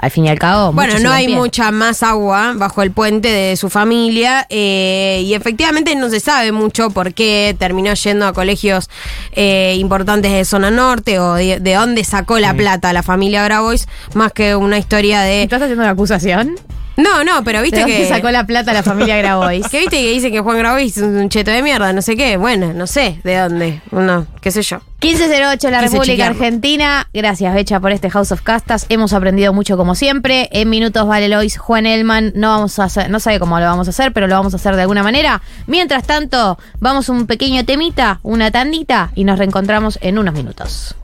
Al 0.00 0.12
fin 0.12 0.26
y 0.26 0.28
al 0.28 0.38
cabo. 0.38 0.72
Bueno, 0.72 0.96
no 1.00 1.10
hay 1.10 1.26
pie. 1.26 1.34
mucha 1.34 1.72
más 1.72 2.04
agua 2.04 2.52
bajo 2.54 2.82
el 2.82 2.92
puente 2.92 3.28
de 3.32 3.56
su 3.56 3.68
familia 3.68 4.46
eh, 4.48 5.22
y 5.24 5.34
efectivamente 5.34 5.96
no 5.96 6.08
se 6.08 6.20
sabe 6.20 6.52
mucho 6.52 6.90
por 6.90 7.14
qué 7.14 7.56
terminó 7.58 7.92
yendo 7.94 8.24
a 8.28 8.32
colegios 8.32 8.88
eh, 9.32 9.74
importantes 9.76 10.30
de 10.32 10.44
zona 10.44 10.70
norte 10.70 11.18
o 11.18 11.34
de, 11.34 11.58
de 11.58 11.74
dónde 11.74 12.04
sacó 12.04 12.38
la 12.38 12.54
plata 12.54 12.92
la 12.92 13.02
familia 13.02 13.42
Grabois, 13.42 13.88
más 14.14 14.32
que 14.32 14.54
una 14.54 14.78
historia 14.78 15.22
de... 15.22 15.42
¿Estás 15.42 15.62
haciendo 15.62 15.82
una 15.82 15.90
acusación? 15.90 16.54
No, 16.98 17.22
no, 17.22 17.44
pero 17.44 17.58
¿De 17.58 17.62
viste 17.62 17.78
dónde 17.78 17.96
que... 17.96 18.08
sacó 18.08 18.32
la 18.32 18.44
plata 18.44 18.72
la 18.72 18.82
familia 18.82 19.16
Grabois? 19.16 19.66
Que 19.70 19.78
viste 19.78 20.02
que 20.02 20.10
dice 20.10 20.32
que 20.32 20.40
Juan 20.40 20.58
Grabois 20.58 20.96
es 20.96 21.02
un 21.04 21.28
cheto 21.28 21.52
de 21.52 21.62
mierda, 21.62 21.92
no 21.92 22.02
sé 22.02 22.16
qué. 22.16 22.36
Bueno, 22.36 22.72
no 22.74 22.88
sé 22.88 23.20
de 23.22 23.36
dónde. 23.36 23.80
No, 23.92 24.26
qué 24.40 24.50
sé 24.50 24.62
yo. 24.62 24.80
1508 25.00 25.70
La 25.70 25.78
Quise 25.78 25.90
República 25.92 26.04
chequearlo. 26.12 26.38
Argentina. 26.38 27.08
Gracias, 27.14 27.54
Becha, 27.54 27.78
por 27.78 27.92
este 27.92 28.10
House 28.10 28.32
of 28.32 28.42
Castas. 28.42 28.86
Hemos 28.88 29.12
aprendido 29.12 29.52
mucho 29.52 29.76
como 29.76 29.94
siempre. 29.94 30.48
En 30.50 30.70
minutos 30.70 31.06
vale 31.06 31.28
Lois, 31.28 31.56
Juan 31.56 31.86
Elman. 31.86 32.32
No 32.34 32.48
vamos 32.48 32.80
a 32.80 32.84
hacer, 32.84 33.08
no 33.08 33.20
sabe 33.20 33.38
cómo 33.38 33.60
lo 33.60 33.66
vamos 33.66 33.86
a 33.86 33.90
hacer, 33.90 34.12
pero 34.12 34.26
lo 34.26 34.34
vamos 34.34 34.52
a 34.54 34.56
hacer 34.56 34.74
de 34.74 34.82
alguna 34.82 35.04
manera. 35.04 35.40
Mientras 35.68 36.04
tanto, 36.04 36.58
vamos 36.80 37.08
un 37.08 37.28
pequeño 37.28 37.64
temita, 37.64 38.18
una 38.24 38.50
tandita, 38.50 39.12
y 39.14 39.22
nos 39.22 39.38
reencontramos 39.38 40.00
en 40.02 40.18
unos 40.18 40.34
minutos. 40.34 40.96